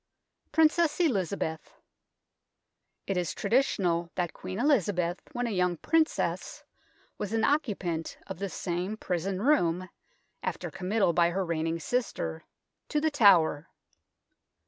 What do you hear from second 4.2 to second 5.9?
Queen Elizabeth, when a young